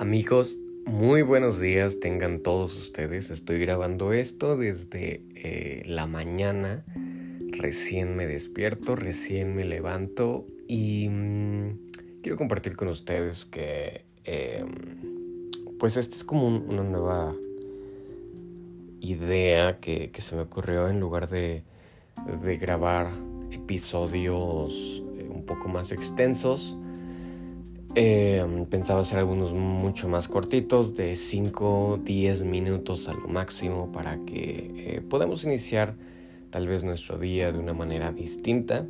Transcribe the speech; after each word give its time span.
Amigos, 0.00 0.56
muy 0.86 1.20
buenos 1.20 1.60
días 1.60 2.00
tengan 2.00 2.40
todos 2.40 2.74
ustedes. 2.74 3.28
Estoy 3.28 3.58
grabando 3.58 4.14
esto 4.14 4.56
desde 4.56 5.26
eh, 5.34 5.82
la 5.84 6.06
mañana. 6.06 6.86
Recién 7.50 8.16
me 8.16 8.26
despierto, 8.26 8.96
recién 8.96 9.54
me 9.54 9.66
levanto 9.66 10.46
y 10.66 11.06
mm, 11.10 11.90
quiero 12.22 12.38
compartir 12.38 12.76
con 12.76 12.88
ustedes 12.88 13.44
que 13.44 14.06
em, 14.24 15.50
pues 15.78 15.98
esta 15.98 16.16
es 16.16 16.24
como 16.24 16.46
una 16.46 16.82
nueva 16.82 17.34
idea 19.02 19.80
que, 19.80 20.10
se 20.16 20.34
me 20.34 20.40
ocurrió 20.40 20.88
en 20.88 20.98
lugar 20.98 21.28
de, 21.28 21.62
grabar 22.58 23.10
episodios 23.50 25.02
eh, 25.18 25.28
un 25.30 25.44
poco 25.44 25.68
más 25.68 25.92
extensos 25.92 26.78
Em, 27.96 28.66
pensaba 28.66 29.00
hacer 29.00 29.18
algunos 29.18 29.52
mucho 29.52 30.08
más 30.08 30.28
cortitos, 30.28 30.94
de 30.94 31.16
5, 31.16 32.00
10 32.04 32.44
minutos 32.44 33.08
a 33.08 33.14
lo 33.14 33.26
máximo, 33.26 33.90
para 33.90 34.24
que 34.24 34.70
eh, 34.76 35.00
podamos 35.00 35.42
iniciar 35.42 35.96
tal 36.50 36.68
vez 36.68 36.84
nuestro 36.84 37.18
día 37.18 37.50
de 37.50 37.58
una 37.58 37.72
manera 37.72 38.12
distinta. 38.12 38.86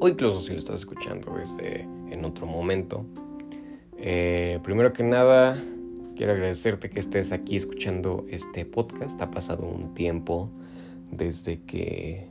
O 0.00 0.08
incluso 0.08 0.40
si 0.40 0.52
lo 0.52 0.58
estás 0.58 0.80
escuchando 0.80 1.34
desde 1.38 1.82
en 2.10 2.24
otro 2.24 2.46
momento. 2.46 3.06
Eh, 3.96 4.58
primero 4.64 4.92
que 4.92 5.04
nada, 5.04 5.56
quiero 6.16 6.32
agradecerte 6.32 6.90
que 6.90 6.98
estés 6.98 7.30
aquí 7.30 7.54
escuchando 7.54 8.26
este 8.28 8.64
podcast. 8.64 9.20
Ha 9.22 9.30
pasado 9.30 9.66
un 9.68 9.94
tiempo 9.94 10.50
desde 11.12 11.62
que 11.62 12.26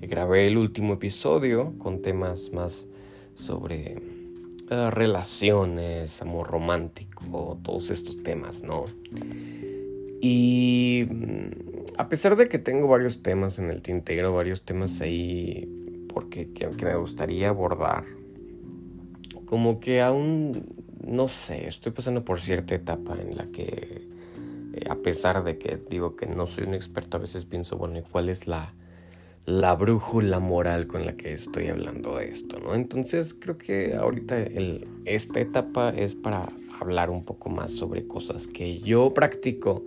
grabé 0.00 0.46
el 0.46 0.58
último 0.58 0.94
episodio 0.94 1.72
con 1.78 2.02
temas 2.02 2.52
más 2.52 2.86
sobre 3.32 4.23
eh, 4.70 4.90
relaciones, 4.90 6.22
amor 6.22 6.48
romántico, 6.48 7.58
todos 7.62 7.90
estos 7.90 8.22
temas, 8.22 8.62
¿no? 8.62 8.84
Y 10.20 11.06
mm, 11.10 11.98
a 11.98 12.08
pesar 12.08 12.34
de 12.36 12.48
que 12.48 12.58
tengo 12.58 12.88
varios 12.88 13.22
temas 13.22 13.58
en 13.58 13.68
el 13.68 13.82
tintero, 13.82 14.32
varios 14.34 14.62
temas 14.62 15.02
ahí 15.02 15.68
porque 16.08 16.50
que, 16.52 16.66
me 16.66 16.96
gustaría 16.96 17.50
abordar, 17.50 18.04
como 19.44 19.80
que 19.80 20.00
aún, 20.00 20.64
no 21.06 21.28
sé, 21.28 21.68
estoy 21.68 21.92
pasando 21.92 22.24
por 22.24 22.40
cierta 22.40 22.74
etapa 22.74 23.18
en 23.20 23.36
la 23.36 23.46
que, 23.46 24.08
eh, 24.72 24.84
a 24.88 24.94
pesar 24.94 25.44
de 25.44 25.58
que 25.58 25.76
digo 25.90 26.16
que 26.16 26.26
no 26.26 26.46
soy 26.46 26.64
un 26.64 26.74
experto, 26.74 27.18
a 27.18 27.20
veces 27.20 27.44
pienso, 27.44 27.76
bueno, 27.76 28.00
¿cuál 28.10 28.28
es 28.30 28.46
la 28.46 28.72
la 29.46 29.74
brújula 29.74 30.40
moral 30.40 30.86
con 30.86 31.04
la 31.04 31.16
que 31.16 31.32
estoy 31.32 31.68
hablando 31.68 32.16
de 32.16 32.30
esto, 32.30 32.58
¿no? 32.60 32.74
Entonces 32.74 33.34
creo 33.34 33.58
que 33.58 33.94
ahorita 33.94 34.38
esta 35.04 35.40
etapa 35.40 35.90
es 35.90 36.14
para 36.14 36.50
hablar 36.80 37.10
un 37.10 37.24
poco 37.24 37.50
más 37.50 37.72
sobre 37.72 38.06
cosas 38.06 38.46
que 38.46 38.78
yo 38.80 39.12
practico 39.12 39.84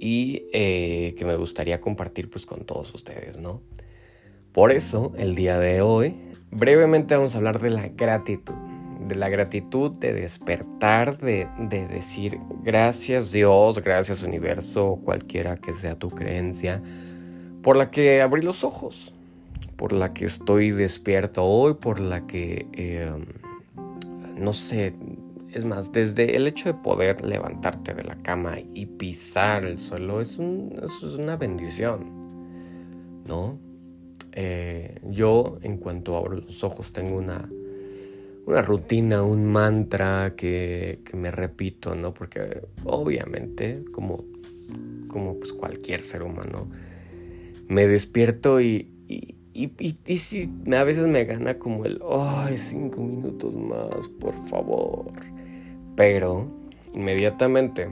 y 0.00 0.46
eh, 0.52 1.14
que 1.16 1.24
me 1.24 1.36
gustaría 1.36 1.80
compartir 1.80 2.28
pues 2.28 2.44
con 2.44 2.64
todos 2.64 2.92
ustedes, 2.94 3.38
¿no? 3.38 3.62
Por 4.52 4.72
eso, 4.72 5.12
el 5.16 5.34
día 5.34 5.58
de 5.58 5.80
hoy, 5.80 6.16
brevemente 6.50 7.14
vamos 7.14 7.34
a 7.34 7.38
hablar 7.38 7.60
de 7.60 7.70
la 7.70 7.88
gratitud, 7.88 8.54
de 9.06 9.14
la 9.14 9.28
gratitud 9.28 9.96
de 9.96 10.12
despertar, 10.12 11.18
de, 11.18 11.46
de 11.58 11.86
decir 11.86 12.38
gracias 12.64 13.30
Dios, 13.30 13.80
gracias 13.80 14.24
universo, 14.24 15.00
cualquiera 15.04 15.56
que 15.56 15.72
sea 15.72 15.94
tu 15.94 16.10
creencia, 16.10 16.82
por 17.62 17.76
la 17.76 17.90
que 17.90 18.20
abrí 18.20 18.42
los 18.42 18.64
ojos, 18.64 19.12
por 19.76 19.92
la 19.92 20.12
que 20.12 20.24
estoy 20.24 20.70
despierto 20.70 21.44
hoy, 21.44 21.74
por 21.74 22.00
la 22.00 22.26
que, 22.26 22.66
em, 22.72 23.26
no 24.36 24.52
sé, 24.52 24.92
es 25.52 25.64
más, 25.64 25.92
desde 25.92 26.36
el 26.36 26.46
hecho 26.46 26.68
de 26.68 26.74
poder 26.74 27.24
levantarte 27.24 27.94
de 27.94 28.04
la 28.04 28.16
cama 28.16 28.56
y 28.74 28.86
pisar 28.86 29.64
el 29.64 29.78
suelo 29.78 30.20
es, 30.20 30.38
una 30.38 31.36
bendición, 31.36 33.22
¿no? 33.26 33.58
Eh, 34.32 34.98
yo, 35.10 35.58
en 35.62 35.76
cuanto 35.76 36.16
abro 36.16 36.36
los 36.36 36.64
ojos, 36.64 36.92
tengo 36.92 37.16
una, 37.16 37.48
una 38.46 38.62
rutina, 38.62 39.22
un 39.22 39.44
mantra 39.44 40.34
que, 40.36 41.00
que, 41.04 41.16
me 41.16 41.30
repito, 41.30 41.94
¿no? 41.94 42.14
Porque 42.14 42.62
obviamente, 42.84 43.84
como, 43.92 44.24
como 45.06 45.38
pues 45.38 45.52
cualquier 45.52 46.00
ser 46.00 46.22
humano, 46.22 46.70
me 47.72 47.86
despierto 47.86 48.60
y, 48.60 48.90
y, 49.08 49.72
y, 49.78 50.16
si 50.18 50.50
a 50.74 50.84
veces 50.84 51.08
me 51.08 51.24
gana 51.24 51.58
como 51.58 51.86
el, 51.86 52.02
ay, 52.06 52.58
cinco 52.58 53.02
minutos 53.02 53.54
más, 53.54 54.08
por 54.08 54.34
favor. 54.34 55.12
Pero 55.96 56.50
inmediatamente 56.92 57.88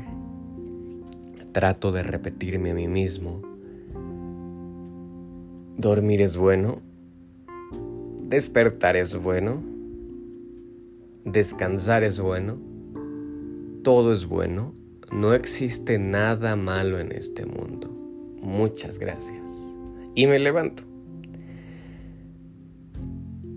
trato 1.52 1.92
de 1.92 2.02
repetirme 2.02 2.72
a 2.72 2.74
mí 2.74 2.88
mismo. 2.88 3.40
Dormir 5.78 6.20
es 6.20 6.36
bueno. 6.36 6.82
Despertar 8.28 8.96
es 8.96 9.16
bueno. 9.16 9.62
Descansar 11.24 12.04
es 12.04 12.20
bueno. 12.20 12.58
Todo 13.82 14.12
es 14.12 14.26
bueno. 14.26 14.74
No 15.10 15.32
existe 15.32 15.98
nada 15.98 16.54
malo 16.54 16.98
en 16.98 17.12
este 17.12 17.46
mundo. 17.46 17.88
Muchas 18.42 18.98
gracias 18.98 19.69
y 20.14 20.26
me 20.26 20.38
levanto. 20.38 20.84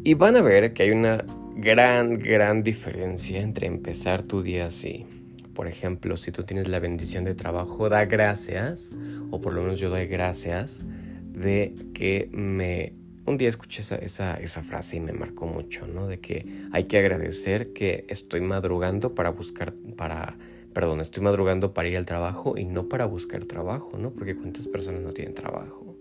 Y 0.03 0.15
van 0.15 0.35
a 0.35 0.41
ver 0.41 0.73
que 0.73 0.83
hay 0.83 0.91
una 0.91 1.23
gran, 1.55 2.19
gran 2.19 2.63
diferencia 2.63 3.41
entre 3.41 3.67
empezar 3.67 4.23
tu 4.23 4.41
día 4.41 4.65
así. 4.65 5.05
Por 5.53 5.67
ejemplo, 5.67 6.17
si 6.17 6.31
tú 6.31 6.43
tienes 6.43 6.67
la 6.67 6.79
bendición 6.79 7.23
de 7.23 7.35
trabajo, 7.35 7.87
da 7.87 8.05
gracias, 8.05 8.95
o 9.31 9.39
por 9.39 9.53
lo 9.53 9.61
menos 9.61 9.79
yo 9.79 9.89
doy 9.89 10.07
gracias, 10.07 10.83
de 11.21 11.73
que 11.93 12.29
me... 12.31 12.93
Un 13.25 13.37
día 13.37 13.47
escuché 13.47 13.79
esa, 13.81 13.95
esa, 13.95 14.35
esa 14.35 14.63
frase 14.63 14.97
y 14.97 14.99
me 14.99 15.13
marcó 15.13 15.47
mucho, 15.47 15.87
¿no? 15.87 16.07
De 16.07 16.19
que 16.19 16.45
hay 16.73 16.85
que 16.85 16.97
agradecer 16.97 17.71
que 17.71 18.05
estoy 18.09 18.41
madrugando 18.41 19.15
para 19.15 19.29
buscar, 19.29 19.73
para, 19.95 20.37
perdón, 20.73 20.99
estoy 20.99 21.23
madrugando 21.23 21.73
para 21.73 21.87
ir 21.87 21.95
al 21.95 22.05
trabajo 22.05 22.57
y 22.57 22.65
no 22.65 22.89
para 22.89 23.05
buscar 23.05 23.45
trabajo, 23.45 23.97
¿no? 23.97 24.11
Porque 24.11 24.35
cuántas 24.35 24.67
personas 24.67 25.01
no 25.01 25.13
tienen 25.13 25.33
trabajo 25.33 25.92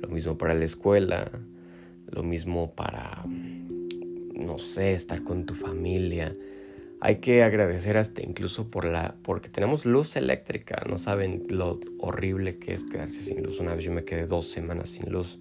lo 0.00 0.08
mismo 0.08 0.38
para 0.38 0.54
la 0.54 0.64
escuela, 0.64 1.30
lo 2.10 2.22
mismo 2.22 2.74
para, 2.74 3.24
no 3.26 4.58
sé, 4.58 4.94
estar 4.94 5.22
con 5.22 5.46
tu 5.46 5.54
familia. 5.54 6.36
Hay 7.00 7.16
que 7.16 7.42
agradecer 7.42 7.96
hasta 7.96 8.22
incluso 8.22 8.70
por 8.70 8.84
la, 8.84 9.14
porque 9.22 9.48
tenemos 9.48 9.86
luz 9.86 10.16
eléctrica, 10.16 10.82
no 10.88 10.98
saben 10.98 11.46
lo 11.48 11.80
horrible 11.98 12.58
que 12.58 12.74
es 12.74 12.84
quedarse 12.84 13.20
sin 13.20 13.42
luz. 13.42 13.60
Una 13.60 13.74
vez 13.74 13.84
yo 13.84 13.92
me 13.92 14.04
quedé 14.04 14.26
dos 14.26 14.50
semanas 14.50 14.90
sin 14.90 15.10
luz 15.10 15.38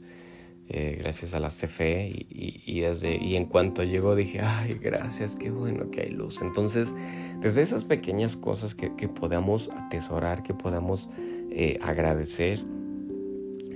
eh, 0.72 0.98
gracias 1.00 1.34
a 1.34 1.40
la 1.40 1.48
CFE 1.48 2.28
y, 2.30 2.81
desde, 2.81 3.18
y 3.18 3.36
en 3.36 3.48
cuanto 3.48 3.84
llegó 3.84 4.16
dije, 4.16 4.40
ay, 4.40 4.75
gracias, 4.75 5.36
qué 5.36 5.50
bueno 5.50 5.90
que 5.90 6.02
hay 6.02 6.12
luz. 6.12 6.44
Entonces, 6.44 6.94
desde 7.42 7.64
esas 7.64 7.86
pequeñas 7.86 8.38
cosas 8.38 8.75
que, 8.75 8.96
que 8.96 9.08
podamos 9.08 9.72
atesorar, 9.75 10.44
que 10.44 10.53
podamos 10.53 11.09
eh, 11.50 11.80
agradecer, 11.81 12.64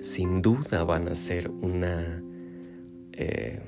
sin 0.03 0.41
duda 0.41 0.83
van 0.83 1.07
a 1.07 1.15
ser 1.15 1.49
una, 1.49 2.21
eh, 3.13 3.61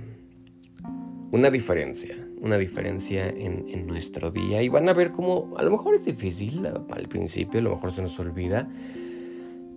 una 1.32 1.50
diferencia, 1.50 2.14
una 2.42 2.58
diferencia 2.58 3.30
en, 3.30 3.88
nuestro 3.88 4.32
día 4.32 4.62
y 4.62 4.68
van 4.68 4.90
a 4.90 4.94
ver 4.94 5.12
cómo 5.12 5.54
a 5.58 5.64
lo 5.64 5.72
mejor 5.72 5.96
es 5.96 6.04
difícil 6.04 6.66
al 6.66 7.08
principio, 7.08 7.62
a 7.62 7.64
lo 7.64 7.76
mejor 7.76 7.92
se 7.94 8.02
nos 8.02 8.20
olvida, 8.20 8.70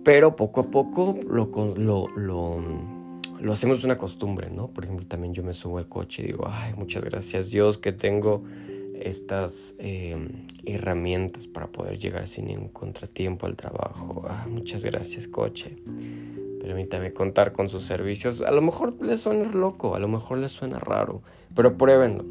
pero 0.03 0.35
poco 0.35 0.61
a 0.61 0.69
poco 0.69 1.17
lo, 1.29 1.49
lo, 1.77 2.07
lo, 2.17 3.53
hacemos 3.53 3.85
una 3.85 3.97
costumbre, 3.97 4.49
¿no? 4.49 4.67
Por 4.67 4.83
ejemplo, 4.83 5.07
también 5.07 5.33
yo 5.33 5.43
me 5.43 5.53
subo 5.53 5.77
al 5.77 5.87
coche 5.87 6.23
y 6.23 6.27
digo, 6.27 6.45
ay, 6.49 6.73
muchas 6.75 7.03
gracias 7.05 7.51
Dios 7.51 7.77
que 7.77 7.93
tengo 7.93 8.43
estas 8.99 9.75
eh, 9.79 10.17
herramientas 10.65 11.47
para 11.47 11.67
poder 11.67 11.97
llegar 11.97 12.27
sin 12.27 12.47
ningún 12.47 12.69
contratiempo 12.69 13.45
al 13.45 13.55
trabajo. 13.55 14.25
Ah, 14.27 14.45
muchas 14.49 14.83
gracias, 14.83 15.25
coche. 15.27 15.77
Permítame 16.59 17.13
contar 17.13 17.53
con 17.53 17.69
sus 17.69 17.85
servicios. 17.85 18.41
A 18.41 18.51
lo 18.51 18.61
mejor 18.61 18.95
les 19.01 19.21
suena 19.21 19.51
loco, 19.51 19.95
a 19.95 19.99
lo 19.99 20.07
mejor 20.07 20.39
les 20.39 20.51
suena 20.51 20.79
raro, 20.79 21.21
pero 21.55 21.77
pruébenlo. 21.77 22.25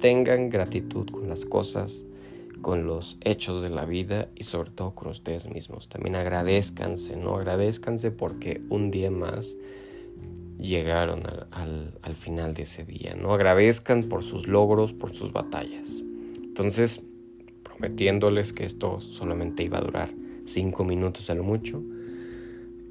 Tengan 0.00 0.50
gratitud 0.50 1.08
con 1.08 1.28
las 1.28 1.44
cosas, 1.44 2.04
con 2.60 2.86
los 2.86 3.18
hechos 3.20 3.62
de 3.62 3.70
la 3.70 3.84
vida 3.84 4.28
y 4.34 4.42
sobre 4.42 4.70
todo 4.70 4.94
con 4.94 5.08
ustedes 5.08 5.48
mismos. 5.48 5.88
También 5.88 6.16
agradezcanse, 6.16 7.16
¿no? 7.16 7.36
Agradezcanse 7.36 8.10
porque 8.10 8.60
un 8.68 8.90
día 8.90 9.10
más 9.10 9.56
llegaron 10.58 11.22
al, 11.52 11.94
al, 12.02 12.14
final 12.16 12.54
de 12.54 12.64
ese 12.64 12.84
día, 12.84 13.14
¿no? 13.14 13.32
Agradezcan 13.32 14.04
por 14.04 14.24
sus 14.24 14.48
logros, 14.48 14.92
por 14.92 15.14
sus 15.14 15.32
batallas. 15.32 15.88
Entonces, 16.42 17.00
prometiéndoles 17.62 18.52
que 18.52 18.64
esto 18.64 19.00
solamente 19.00 19.62
iba 19.62 19.78
a 19.78 19.82
durar 19.82 20.10
cinco 20.44 20.82
minutos 20.84 21.30
a 21.30 21.36
lo 21.36 21.44
mucho, 21.44 21.80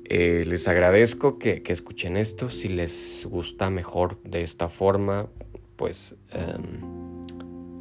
eh, 0.09 0.44
les 0.45 0.68
agradezco 0.68 1.38
que, 1.38 1.62
escuchen 1.65 2.18
esto. 2.18 2.50
Si 2.50 2.68
les 2.68 3.27
gusta 3.30 3.69
mejor 3.69 4.21
de 4.24 4.42
esta 4.42 4.69
forma, 4.69 5.27
pues 5.75 6.18
em, 6.31 7.24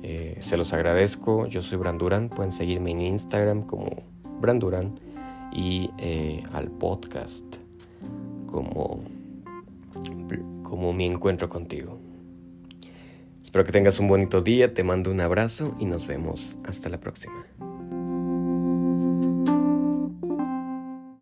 eh, 0.02 0.36
se 0.40 0.56
los 0.56 0.72
agradezco. 0.72 1.46
Yo 1.46 1.62
soy 1.62 1.78
Branduran. 1.78 2.28
Pueden 2.28 2.52
seguirme 2.52 2.90
en 2.90 3.02
Instagram 3.02 3.62
como 3.62 4.02
Branduran 4.40 4.98
y 5.52 5.90
eh, 5.98 6.42
al 6.52 6.70
podcast 6.70 7.44
como, 8.46 9.02
como 10.62 10.92
mi 10.92 11.06
encuentro 11.06 11.48
contigo. 11.48 11.98
Espero 13.42 13.64
que 13.64 13.72
tengas 13.72 14.00
un 14.00 14.08
bonito 14.08 14.42
día, 14.42 14.74
te 14.74 14.82
mando 14.84 15.10
un 15.10 15.20
abrazo 15.20 15.74
y 15.78 15.84
nos 15.84 16.06
vemos 16.06 16.56
hasta 16.64 16.88
la 16.88 16.98
próxima. 16.98 17.46